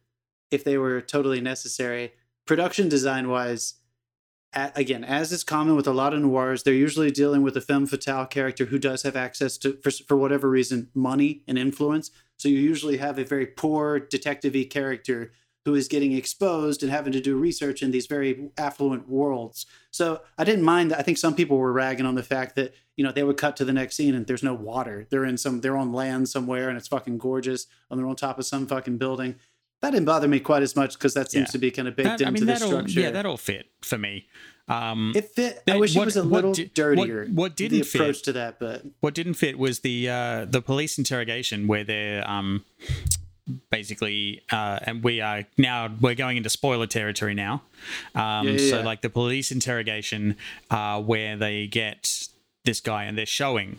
[0.51, 2.13] if they were totally necessary.
[2.45, 3.75] Production design wise,
[4.53, 7.61] a- again, as is common with a lot of noirs, they're usually dealing with a
[7.61, 12.11] femme fatale character who does have access to, for, for whatever reason, money and influence.
[12.37, 15.31] So you usually have a very poor detective-y character
[15.65, 19.65] who is getting exposed and having to do research in these very affluent worlds.
[19.89, 20.99] So I didn't mind that.
[20.99, 23.57] I think some people were ragging on the fact that, you know, they would cut
[23.57, 25.07] to the next scene and there's no water.
[25.09, 28.37] They're in some, they're on land somewhere and it's fucking gorgeous and they're on top
[28.37, 29.35] of some fucking building.
[29.81, 31.51] That didn't bother me quite as much because that seems Yeah.
[31.53, 32.99] to be kind of baked That- into I mean, the structure.
[32.99, 34.27] yeah, that all fit for me.
[34.67, 35.57] Um, It fit.
[35.67, 37.25] I That- wish what- it was a what little di- what- dirtier.
[37.33, 40.61] what didn't the approach fit- to that, but what didn't fit was the uh, the
[40.61, 42.63] police interrogation where they're um,
[43.69, 47.61] basically uh, and we are now we're going into spoiler territory now.
[48.15, 48.85] Um, Yeah, yeah, so yeah.
[48.85, 50.35] like the police interrogation
[50.69, 52.27] uh, where they get
[52.63, 53.77] this guy and they're showing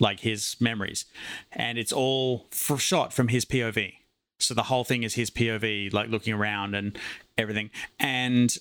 [0.00, 1.04] like his memories.
[1.52, 3.92] And it's all f- shot from his pov
[4.38, 6.96] so the whole thing is his pov like looking around and
[7.36, 7.70] everything.
[7.98, 8.56] And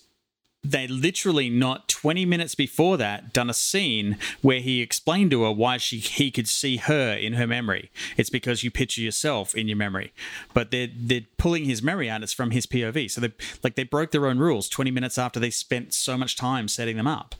[0.64, 5.52] they literally not 20 minutes before that done a scene where he explained to her
[5.52, 7.92] why she he could see her in her memory.
[8.18, 10.14] It's because you picture yourself in your memory.
[10.54, 13.32] But they're they're pulling his memory out it's from his pov so they
[13.64, 16.98] like they broke their own rules 20 minutes after they spent so much time setting
[16.98, 17.36] them up.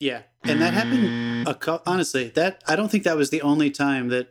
[0.00, 1.48] Yeah, and that happened.
[1.48, 4.28] A cou- honestly, that I don't think that was the only time that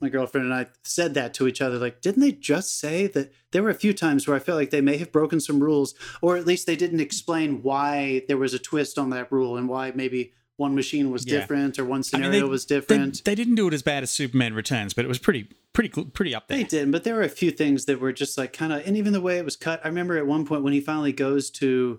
[0.00, 1.78] my girlfriend and I said that to each other.
[1.78, 3.32] Like, didn't they just say that?
[3.50, 5.94] There were a few times where I felt like they may have broken some rules,
[6.22, 9.68] or at least they didn't explain why there was a twist on that rule and
[9.68, 11.40] why maybe one machine was Yeah.
[11.40, 13.24] different or one I mean, scenario they- was different.
[13.24, 16.32] they didn't do it as bad as superman returns but it was pretty pretty pretty
[16.32, 18.72] up there They didn't, but there were a few things that were just like kind
[18.72, 19.80] of, and even the way it was cut.
[19.84, 21.98] I remember at one point when he finally goes to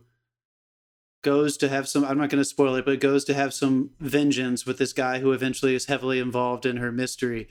[1.21, 2.05] goes to have some.
[2.05, 5.19] I'm not going to spoil it, but goes to have some vengeance with this guy
[5.19, 7.47] who eventually is heavily involved in her mystery,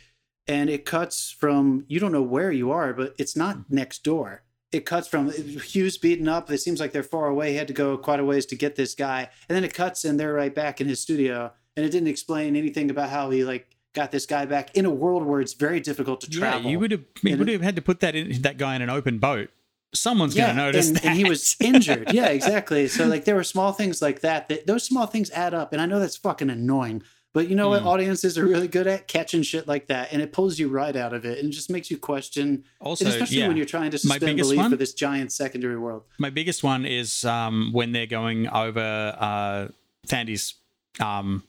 [0.46, 3.74] and it cuts from you don't know where you are, but it's not hmm.
[3.74, 4.42] next door.
[4.72, 6.50] It cuts from Hugh's beaten up.
[6.50, 7.52] It seems like they're far away.
[7.52, 10.04] He had to go quite a ways to get this guy, and then it cuts
[10.04, 13.44] and they're right back in his studio, and it didn't explain anything about how he
[13.44, 16.62] like got this guy back in a world where it's very difficult to travel.
[16.62, 18.82] yeah you would have you would have had to put that in that guy in
[18.82, 19.50] an open boat
[19.94, 22.12] someone's going to notice and, that and he was injured.
[22.12, 22.88] Yeah, exactly.
[22.88, 24.48] So like there were small things like that.
[24.48, 27.02] That those small things add up, and I know that's fucking annoying.
[27.34, 27.82] But you know what?
[27.82, 27.86] Mm.
[27.86, 31.12] Audiences are really good at catching shit like that, and it pulls you right out
[31.12, 32.64] of it, and just makes you question.
[32.80, 34.70] Also, especially yeah, when you're trying to suspend belief one?
[34.70, 36.04] for this giant secondary world.
[36.18, 39.66] my biggest one is um, when they're going over uh,
[40.06, 40.54] Thandy's
[41.00, 41.42] um,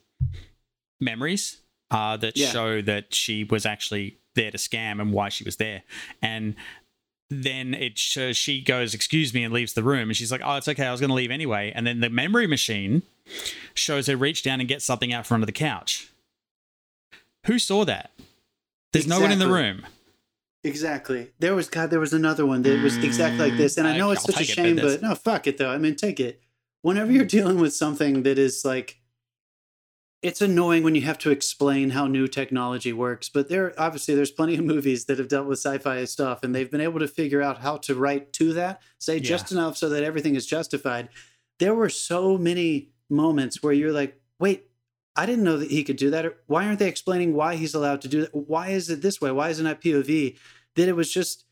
[0.99, 2.49] memories uh, that Yeah.
[2.49, 5.83] show that she was actually there to scam and why she was there.
[6.19, 6.55] And
[7.29, 10.09] then it shows uh, she goes, "Excuse me," and leaves the room.
[10.09, 10.85] And she's like, "Oh, it's okay.
[10.85, 13.03] I was going to leave anyway." And then the memory machine
[13.73, 16.11] shows her reach down and get something out from under the couch.
[17.45, 18.11] Who saw that?
[18.93, 19.85] There's no one in the room.
[20.63, 21.31] Exactly.
[21.39, 21.89] There was God.
[21.91, 24.33] There was another one that was exactly like this, and I mm, know it's I'll
[24.33, 25.69] such a take it, but shame, but no, fuck it though.
[25.69, 26.41] I mean, take it.
[26.81, 28.99] Whenever you're dealing with something that is like,
[30.25, 33.29] it's annoying when you have to explain how new technology works.
[33.29, 36.71] But there, obviously, there's plenty of movies that have dealt with sci-fi stuff, and they've
[36.71, 40.03] been able to figure out how to write to that, say just enough so that
[40.03, 41.09] everything is justified.
[41.59, 44.67] There were so many moments where you're like, wait.
[45.17, 46.25] I didn't know that he could do that.
[46.47, 48.35] Why aren't they explaining why he's allowed to do that?
[48.35, 49.31] Why is it this way?
[49.31, 50.35] Why isn't that POV?
[50.75, 51.44] That it was just.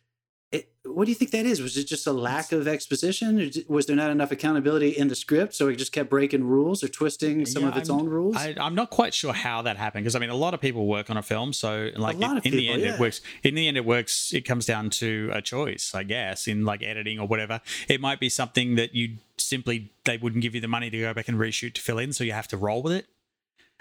[0.53, 1.61] It, what do you think that is?
[1.61, 3.39] Was it just a lack of exposition?
[3.41, 6.83] Or was there not enough accountability in the script, so it just kept breaking rules
[6.83, 8.35] or twisting some Yeah, of its I'm- own rules?
[8.37, 10.85] I, I'm not quite sure how that happened because I mean, a lot of people
[10.85, 12.93] work on a film, so like in, of in the end, yeah.
[12.93, 13.21] it works.
[13.41, 14.31] In the end, it works.
[14.31, 17.59] It comes down to a choice, I guess, in like editing or whatever.
[17.87, 21.13] It might be something that you simply they wouldn't give you the money to go
[21.15, 23.07] back and reshoot to fill in, so you have to roll with it.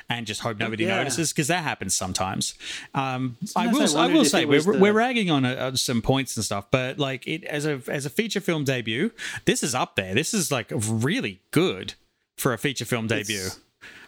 [0.09, 0.96] And just hope nobody yeah.
[0.96, 2.55] notices because that happens sometimes.
[2.94, 3.96] Um, I will.
[3.96, 6.66] I I, will say we're, the- we're ragging on, uh, on some points and stuff,
[6.70, 9.12] but like it as a as a feature film debut,
[9.46, 10.12] this is up there.
[10.14, 11.94] This is like really good
[12.37, 13.37] for a feature film debut.
[13.37, 13.59] It's-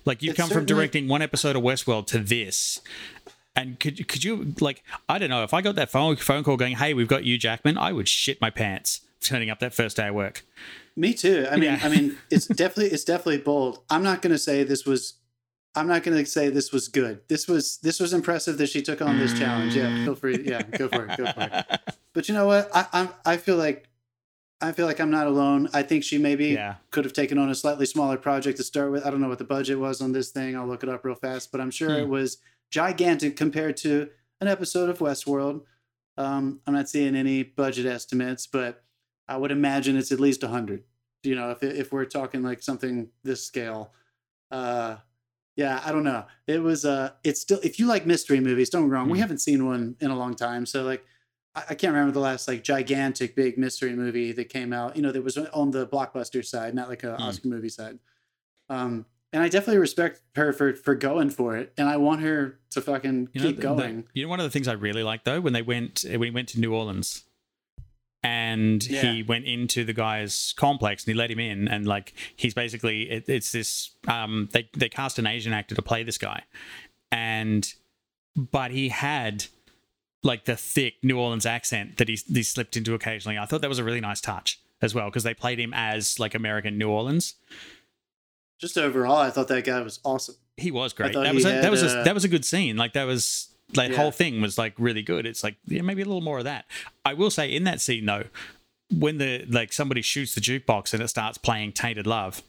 [0.04, 2.82] Like you come from directing one episode of Westworld to this,
[3.56, 6.58] and could could you like I don't know if I got that phone phone call
[6.58, 9.96] going, "Hey, we've got you, Jackman," I would shit my pants turning up that first
[9.96, 10.44] day of work.
[10.96, 11.46] Me too.
[11.50, 11.80] I mean, Yeah.
[11.82, 13.78] I mean, it's definitely it's definitely bold.
[13.88, 15.14] I'm not going to say this was.
[15.76, 17.20] I'm not going to say this was good.
[17.28, 19.74] This was this was impressive that she took on this challenge.
[19.74, 20.42] Yeah, feel free.
[20.44, 21.16] Yeah, go for it.
[21.16, 21.80] Go for it.
[22.14, 22.70] But you know what?
[22.72, 23.88] I I'm, I feel like
[24.60, 25.68] I feel like I'm not alone.
[25.74, 26.76] I think she maybe Yeah.
[26.92, 29.04] could have taken on a slightly smaller project to start with.
[29.04, 30.54] I don't know what the budget was on this thing.
[30.56, 32.02] I'll look it up real fast, but I'm sure Hmm.
[32.02, 32.38] it was
[32.70, 34.10] gigantic compared to
[34.40, 35.62] an episode of Westworld.
[36.16, 38.84] Um, I'm not seeing any budget estimates, but
[39.28, 40.84] I would imagine it's at least a hundred.
[41.24, 43.92] You know, if if we're talking like something this scale,
[44.52, 44.98] uh,
[45.56, 46.24] yeah, I don't know.
[46.46, 49.08] It was uh, it's still if you like mystery movies, don't get me wrong.
[49.08, 49.22] We Hmm.
[49.22, 51.04] haven't seen one in a long time, so like
[51.54, 54.96] I, I can't remember the last like gigantic big mystery movie that came out.
[54.96, 57.22] You know, that was on the blockbuster side, not like a Hmm.
[57.22, 57.98] Oscar movie side.
[58.68, 62.60] Um, and I definitely respect her for for going for it, and I want her
[62.70, 64.02] to fucking You know, keep going.
[64.02, 66.22] the- you know, one of the things I really like though when they went when
[66.22, 67.24] he went to New Orleans,
[68.24, 69.02] and Yeah.
[69.12, 73.10] he went into the guy's complex and he let him in, and like he's basically
[73.10, 76.42] it, it's this um they they cast an Asian actor to play this guy,
[77.12, 77.74] and
[78.34, 79.44] but he had
[80.24, 83.38] like the thick New Orleans accent that he he slipped into occasionally.
[83.38, 86.18] I thought that was a really nice touch as well because they played him as
[86.18, 87.34] like American New Orleans.
[88.60, 90.36] Just overall, I thought that guy was awesome.
[90.56, 91.12] He was great.
[91.12, 92.76] That was a, had, that was a, uh, that was a good scene.
[92.76, 93.96] Like that was like Yeah.
[93.96, 95.26] whole thing was like really good.
[95.26, 96.66] It's like yeah, maybe a little more of that.
[97.04, 98.24] I will say in that scene though,
[98.90, 102.42] when the like somebody shoots the jukebox and it starts playing Tainted Love.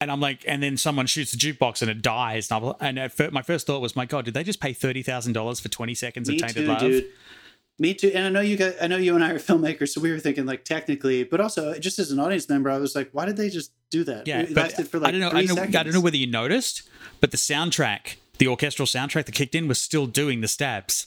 [0.00, 2.50] And I'm like, and then someone shoots the jukebox and it dies.
[2.50, 4.72] And, I'm, and at fir- my first thought was, my God, did they just pay
[4.72, 6.80] thirty thousand dollars for twenty seconds Me of Tainted too, Love?
[6.80, 7.06] dude.
[7.78, 8.10] Me too.
[8.14, 8.74] And I know you guys.
[8.82, 11.78] I know you and I are filmmakers, so we were thinking like technically, but also
[11.78, 14.26] just as an audience member, I was like, why did they just do that?
[14.26, 15.28] Yeah, it lasted for like I don't know.
[15.38, 15.62] I don't know.
[15.62, 16.82] I don't know whether you noticed,
[17.20, 21.06] but the soundtrack, the orchestral soundtrack that kicked in, was still doing the stabs.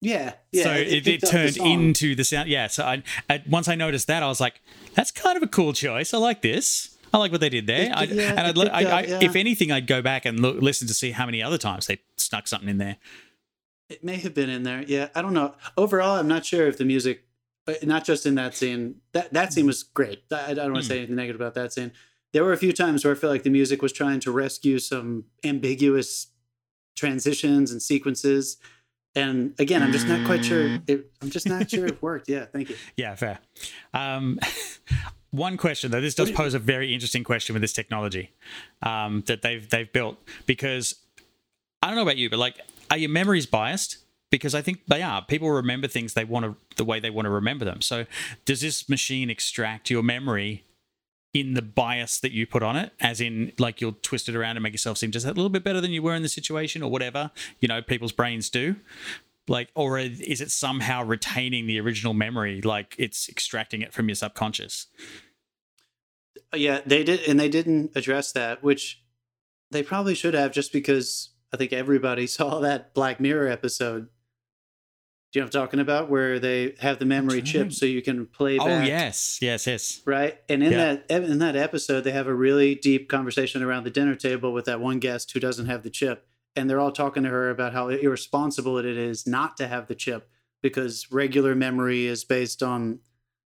[0.00, 0.64] Yeah, yeah.
[0.64, 2.48] so it, it, picked up the turned into the sound.
[2.48, 2.66] Yeah.
[2.68, 4.62] So I, I, once I noticed that, I was like,
[4.94, 6.14] "That's kind of a cool choice.
[6.14, 6.96] I like this.
[7.12, 9.08] I like what they did there." It- I, yeah, and I'd, it I, I, up,
[9.08, 9.18] yeah.
[9.22, 11.98] if anything, I'd go back and look, listen to see how many other times they
[12.16, 12.96] snuck something in there.
[13.90, 14.82] It may have been in there.
[14.86, 15.54] Yeah, I don't know.
[15.76, 17.24] Overall, I'm not sure if the music,
[17.68, 18.96] uh, not just in that scene.
[19.12, 20.22] That that scene was great.
[20.32, 20.92] I, I don't want to Hmm.
[20.94, 21.92] say anything negative about that scene.
[22.34, 24.78] There were a few times where I feel like the music was trying to rescue
[24.80, 26.26] some ambiguous
[26.96, 28.56] transitions and sequences.
[29.14, 30.78] And again, I'm just not quite sure.
[30.88, 32.28] It, I'm just not sure it worked.
[32.28, 32.76] Yeah, thank you.
[32.96, 33.38] Yeah, fair.
[33.94, 34.40] Um,
[35.30, 37.72] one question though, this does What do you- pose a very interesting question with this
[37.72, 38.32] technology
[38.82, 40.96] um, that they've they've built because
[41.82, 43.98] I don't know about you, but like, are your memories biased?
[44.30, 45.24] Because I think they are.
[45.24, 47.80] People remember things they want to the way they want to remember them.
[47.80, 48.06] So,
[48.44, 50.64] does this machine extract your memory
[51.34, 54.56] in the bias that you put on it, as in like you'll twist it around
[54.56, 56.82] and make yourself seem just a little bit better than you were in the situation,
[56.82, 58.76] or whatever you know people's brains do?
[59.46, 64.14] like or is it somehow retaining the original memory like it's extracting it from your
[64.14, 64.86] subconscious
[66.50, 69.02] Uh, Yeah, they did, and they didn't address that, which
[69.70, 74.08] They probably should have, just because I think everybody saw that Black Mirror episode.
[75.34, 76.08] Do you know what I'm talking about?
[76.10, 78.66] Where they have the memory chip so you can play back.
[78.68, 80.00] Oh yes, yes, yes.
[80.06, 80.96] right and in Yeah.
[81.08, 84.64] that in that episode they have a really deep conversation around the dinner table with
[84.66, 87.72] that one guest who doesn't have the chip and they're all talking to her about
[87.72, 90.28] how irresponsible it is not to have the chip
[90.62, 93.00] because regular memory is based on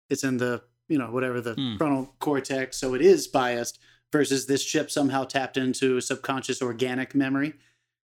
[0.09, 1.77] it's in the you know whatever the Hmm.
[1.77, 3.79] frontal cortex so it is biased
[4.11, 7.53] versus this chip somehow tapped into subconscious organic memory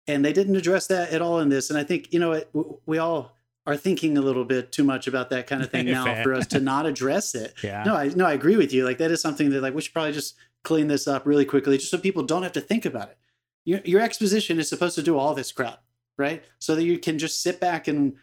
[0.08, 2.50] and they didn't address that at all in this and i think you know it,
[2.88, 6.24] we all are thinking a little bit too much about that kind of thing now
[6.24, 7.84] for us to not address it Yeah.
[7.84, 8.84] no, I no, I agree with you.
[8.86, 11.78] Like that is something that like we should probably just clean this up really quickly,
[11.78, 13.18] just so people don't have to think about it.
[13.66, 15.84] Your your exposition is supposed to do all this crap,
[16.18, 16.44] right?
[16.60, 18.16] So that you can just sit back and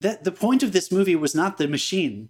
[0.00, 2.28] that the point of this movie was not the machine,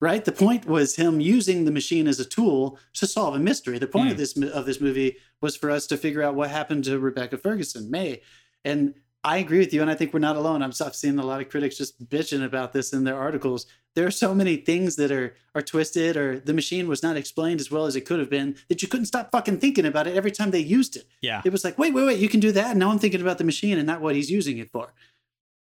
[0.00, 0.24] right?
[0.24, 3.78] The point was him using the machine as a tool to solve a mystery.
[3.78, 4.18] The point of Hmm.
[4.20, 7.90] this of this movie was for us to figure out what happened to Rebecca Ferguson,
[7.90, 8.22] May,
[8.64, 8.94] and.
[9.24, 10.62] I agree with you, and I think we're not alone.
[10.62, 14.06] I'm, I've seen a lot of critics just bitching about this in their articles there
[14.06, 17.70] are so many things that are are twisted or the machine was not explained as
[17.70, 20.30] well as it could have been that you couldn't stop fucking thinking about it every
[20.32, 21.06] time they used it.
[21.20, 21.42] yeah.
[21.44, 22.70] It was like, wait, wait, wait, you can do that.
[22.70, 24.92] And now I'm thinking about the machine and not what he's using it for.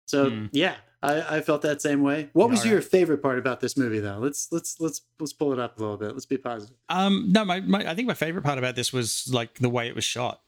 [0.06, 0.46] So Hmm.
[0.52, 2.30] yeah, I, I felt that same way.
[2.34, 4.20] What was your favorite part about this movie though?
[4.20, 6.14] Let's let's let's let's pull it up a little bit.
[6.14, 6.76] Let's be positive.
[6.90, 9.88] Um, no, my, my I think my favorite part about this was like the way
[9.88, 10.42] it was shot.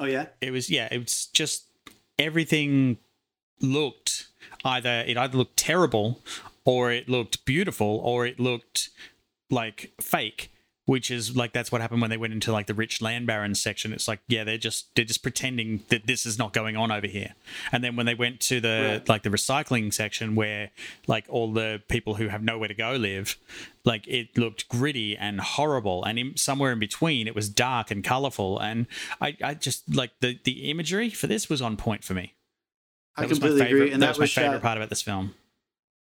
[0.00, 0.26] Oh yeah?
[0.40, 1.66] It was yeah, it was just
[2.18, 2.96] everything
[3.60, 4.28] looked
[4.64, 6.20] either it either looked terrible
[6.64, 8.88] or it looked beautiful or it looked
[9.50, 10.50] like fake
[10.90, 13.60] which is like that's what happened when they went into like the rich land barons
[13.60, 16.90] section it's like yeah they're just they're just pretending that this is not going on
[16.90, 17.34] over here
[17.70, 19.08] and then when they went to the Right.
[19.08, 20.70] like the recycling section where
[21.06, 23.36] like all the people who have nowhere to go live
[23.84, 28.02] like it looked gritty and horrible and in, somewhere in between it was dark and
[28.02, 28.86] colorful and
[29.20, 32.34] i i just like the the imagery for this was on point for me
[33.16, 33.92] I That my completely favorite- agree.
[33.92, 35.34] And that, was was, my uh, favorite shot, part about this film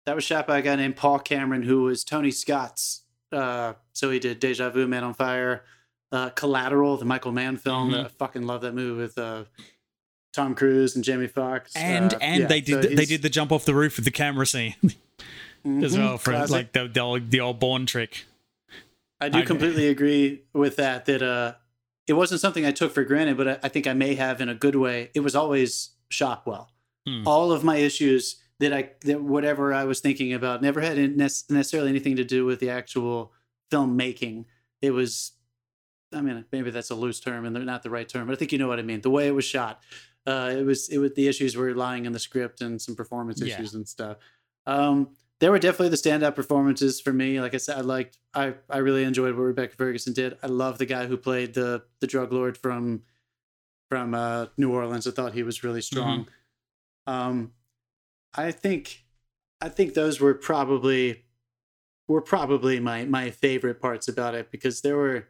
[0.06, 3.04] that was shot by a guy named Paul Cameron, who was Tony Scott's.
[3.32, 5.64] Uh, so he did Deja Vu, Man on Fire,
[6.12, 7.92] uh, Collateral, the Michael Mann film.
[7.92, 8.06] Mhm.
[8.06, 9.46] I fucking love that movie with uh,
[10.34, 11.76] Tom Cruise and Jamie Foxx.
[11.76, 13.96] and Uh, and yeah, they did so the, they did the jump off the roof
[13.98, 14.94] with the camera scene as
[15.66, 16.52] Mhm, well for classic.
[16.52, 18.26] like the, the old the old Bourne trick
[19.20, 21.06] I do completely agree with that.
[21.06, 21.54] That uh,
[22.08, 24.50] it wasn't something I took for granted, but I, I think I may have in
[24.50, 25.12] a good way.
[25.14, 26.72] It was always shot well.
[27.08, 27.28] Hmm.
[27.28, 31.50] All of my issues that I that whatever I was thinking about never had nec-
[31.50, 33.34] necessarily anything to do with the actual
[33.72, 34.46] filmmaking.
[34.82, 35.34] It was,
[36.14, 38.52] I mean, maybe that's a loose term and not the right term, but I think
[38.52, 39.02] you know what I mean.
[39.02, 39.82] The way it was shot,
[40.26, 43.42] uh, it was it was the issues were lying in the script and some performance
[43.42, 43.56] Yeah.
[43.56, 44.18] issues and stuff.
[44.66, 47.42] Um, there were definitely the standout performances for me.
[47.42, 50.38] Like I said, I liked, I, I really enjoyed what Rebecca Ferguson did.
[50.44, 53.02] I love the guy who played the the drug lord from
[53.90, 55.08] from uh, New Orleans.
[55.08, 56.28] I thought he was really strong.
[57.08, 57.54] Um,
[58.36, 59.04] I think,
[59.60, 61.24] I think those were probably
[62.08, 65.28] were probably my my favorite parts about it because there were.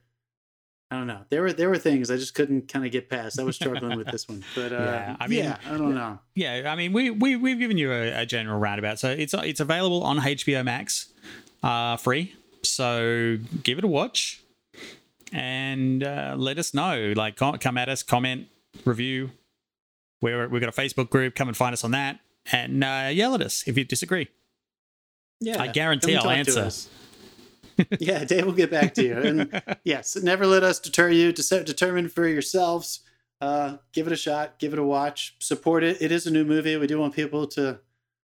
[0.90, 1.22] I don't know.
[1.30, 3.40] There were there were things I just couldn't kind of get past.
[3.40, 6.20] I was struggling with this one, but uh, Yeah, I mean- yeah, I don't know.
[6.36, 9.62] yeah i mean we, we we've given you a, a general roundabout so it's it's
[9.62, 11.14] available on hbo max
[11.64, 14.42] uh free so give it a watch
[15.32, 18.48] and uh, let us know like come at us comment
[18.84, 19.32] review
[20.22, 22.20] we're, we've got a facebook group come and find us on that
[22.52, 24.28] and uh, yell at us if you disagree
[25.40, 26.70] Yeah, I guarantee I'll answer.
[28.00, 29.18] yeah, Dave will get back to you.
[29.18, 31.32] And yes, never let us deter you.
[31.32, 33.02] To determine for yourselves.
[33.40, 34.60] Uh, give it a shot.
[34.60, 35.36] Give it a watch.
[35.40, 36.02] Support it.
[36.02, 36.78] It is a new movie.
[36.78, 37.80] We do want people to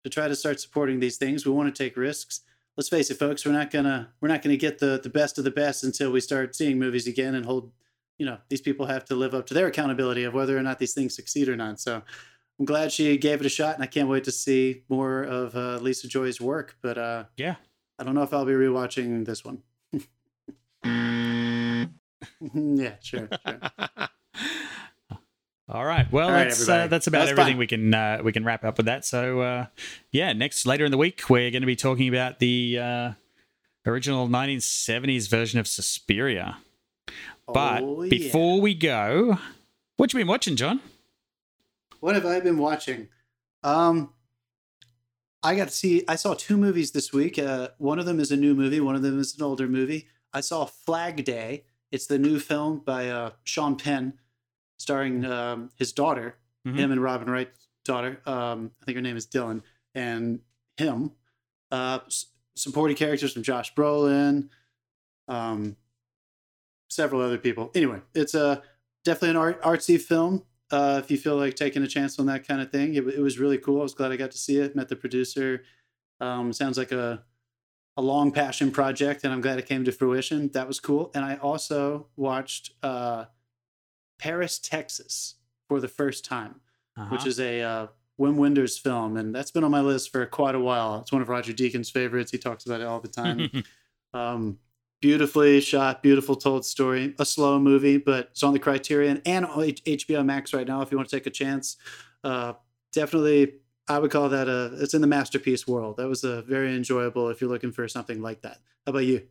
[0.05, 1.45] to try to start supporting these things.
[1.47, 2.41] We want to take risks.
[2.77, 3.45] Let's face it, folks.
[3.47, 6.21] We're not gonna we're not gonna get the the best of the best until we
[6.21, 7.73] start seeing movies again and hold.
[8.19, 10.79] You know, these people have to live up to their accountability of whether or not
[10.79, 11.81] these things succeed or not.
[11.81, 12.03] So.
[12.59, 15.55] I'm glad she gave it a shot, and I can't wait to see more of
[15.55, 16.77] uh, Lisa Joy's work.
[16.83, 17.57] But uh, yeah
[17.99, 19.63] I don't know if I'll be rewatching this one.
[22.55, 23.29] yeah, sure.
[23.47, 23.61] sure.
[25.71, 26.11] All right.
[26.11, 27.59] Well, All right, that's uh, that's about That's everything fun.
[27.59, 29.05] we can uh, we can wrap up with that.
[29.05, 29.67] So uh,
[30.11, 33.13] yeah, next later in the week we're going to be talking about the uh,
[33.85, 36.57] original 1970s version of Suspiria.
[37.47, 38.09] But Oh, yeah.
[38.11, 39.39] before we go,
[39.99, 40.81] what you been watching, John?
[42.01, 43.09] What have I been watching?
[43.63, 44.13] Um,
[45.43, 46.05] I got to see.
[46.09, 47.39] I saw two movies this week.
[47.39, 48.81] Uh, one of them is a new movie.
[48.81, 50.09] One of them is an older movie.
[50.33, 51.65] I saw Flag Day.
[51.93, 54.15] It's the new film by uh, Sean Penn,
[54.79, 56.37] starring um, his daughter,
[56.67, 56.77] Mhm.
[56.77, 58.21] him and Robin Wright's daughter.
[58.27, 59.63] Um, I think her name is Dylan,
[59.95, 60.41] and
[60.77, 61.13] him.
[61.71, 62.27] Uh, s-
[62.57, 64.49] supporting characters from Josh Brolin,
[65.29, 65.77] um,
[66.89, 67.71] several other people.
[67.75, 68.63] Anyway, it's a
[69.05, 70.45] definitely an art, artsy film.
[70.71, 73.21] Uh, if you feel like taking a chance on that kind of thing, it, it
[73.21, 73.81] was really cool.
[73.81, 74.77] I was glad I got to see it.
[74.77, 75.63] Met the producer.
[76.21, 77.23] Um, sounds like a
[77.97, 80.49] a long passion project, and I'm glad it came to fruition.
[80.53, 81.11] That was cool.
[81.15, 83.25] And I also watched uh,
[84.21, 85.35] Paris, Texas,
[85.69, 86.61] for the first time,
[86.97, 87.09] Uh-huh.
[87.11, 87.87] which is a uh,
[88.21, 91.01] Wim Wenders film, and that's been on my list for quite a while.
[91.01, 92.31] It's one of Roger Deakins' favorites.
[92.31, 93.51] He talks about it all the time.
[94.15, 94.59] um,
[95.01, 97.15] beautifully shot, beautiful told story.
[97.19, 100.83] A slow movie, but it's on the Criterion and HBO Max right now.
[100.83, 101.77] If you want to take a chance,
[102.25, 102.55] uh,
[102.93, 103.55] definitely.
[103.91, 104.73] I would call that a.
[104.83, 105.97] It's in the masterpiece world.
[105.97, 107.29] That was a very enjoyable.
[107.31, 108.59] If you're looking for something like that.
[108.85, 109.23] How about you?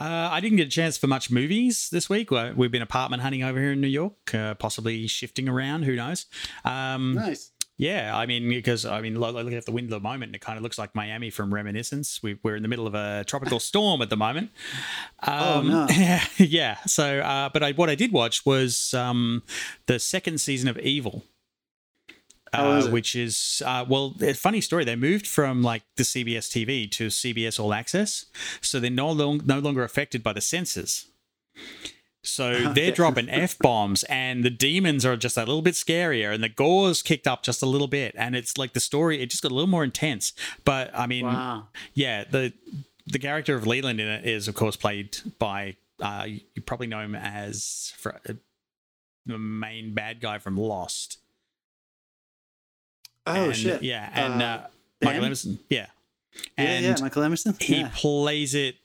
[0.00, 2.30] Uh, I didn't get a chance for much movies this week.
[2.30, 5.82] We've been apartment hunting over here in New York, uh, possibly shifting around.
[5.82, 6.26] Who knows?
[6.64, 7.50] Um, Nice.
[7.80, 10.40] Yeah, I mean, because I mean, lo- looking at the wind at the moment, it
[10.40, 12.20] kind of looks like Miami from Reminiscence.
[12.22, 14.50] We, we're in the middle of a tropical storm at the moment.
[15.24, 15.86] Oh, Um, no.
[15.88, 16.76] Yeah, yeah.
[16.86, 19.44] So, uh, but I, what I did watch was um,
[19.86, 21.24] the second season of Evil.
[22.52, 22.88] Uh, is?
[22.88, 24.82] Which is uh, well, funny story.
[24.84, 28.24] They moved from like the CBS TV to CBS All Access,
[28.60, 31.06] so they're no, long, no longer affected by the censors.
[32.24, 36.42] So they're dropping f bombs, and the demons are just a little bit scarier, and
[36.42, 39.42] the gore's kicked up just a little bit, and it's like the story it just
[39.42, 40.32] got a little more intense.
[40.64, 41.68] But I mean, Wow.
[41.94, 42.52] yeah, the
[43.06, 47.00] the character of Leland in it is of course played by uh, you probably know
[47.00, 48.34] him as fr- uh,
[49.26, 51.18] the main bad guy from Lost.
[53.26, 53.82] Oh And, shit.
[53.82, 54.66] Yeah, and Uh, uh,
[55.02, 55.58] Michael Emerson.
[55.68, 55.86] Yeah,
[56.56, 57.54] Yeah, and yeah, Michael Emerson.
[57.60, 57.90] he yeah.
[57.94, 58.76] plays it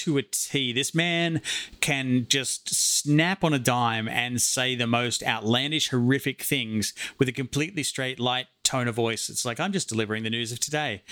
[0.00, 0.72] to a T.
[0.72, 1.42] This man
[1.80, 7.32] can just snap on a dime and say the most outlandish, horrific things with a
[7.32, 9.28] completely straight, light tone of voice.
[9.28, 11.02] It's like I'm just delivering the news of today.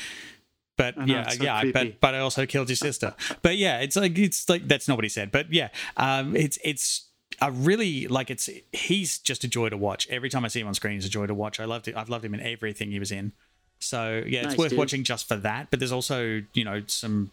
[0.77, 1.73] But know, yeah, so yeah, creepy.
[1.73, 3.15] but but I also killed your sister.
[3.43, 5.33] but yeah, it's like it's like that's not what he said.
[5.33, 7.09] But yeah, um, it's it's
[7.43, 10.09] a really like it's he's just a joy to watch.
[10.09, 11.61] Every time I see him on screen, he's a joy to watch.
[11.61, 11.97] I loved it.
[11.97, 13.33] I've loved him in everything he was in.
[13.81, 14.79] So yeah, it's worth dude.
[14.79, 15.69] watching just for that.
[15.71, 17.33] But there's also you know some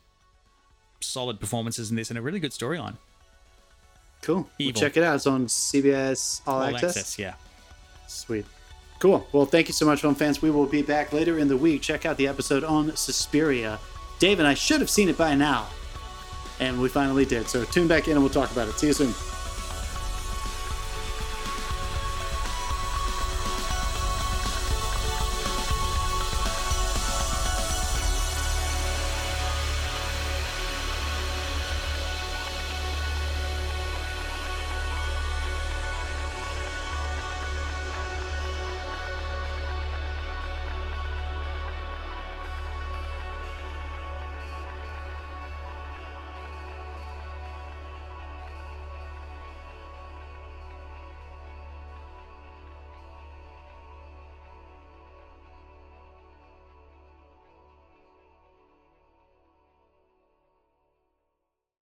[1.05, 2.95] solid performances in this and a really good storyline.
[4.21, 4.37] Cool.
[4.37, 4.81] Well, Evil.
[4.81, 5.15] check it out.
[5.15, 6.97] It's on CBS All, All Access.
[6.97, 7.33] access, yeah.
[8.07, 8.45] Sweet.
[8.99, 9.27] Cool.
[9.31, 10.41] Well, thank you so much, film fans.
[10.41, 11.81] We will be back later in the week.
[11.81, 13.79] Check out the episode on Suspiria.
[14.19, 15.67] Dave and I should have seen it by now.
[16.59, 17.47] And we finally did.
[17.49, 18.73] So tune back in and we'll talk about it.
[18.79, 19.13] See you soon.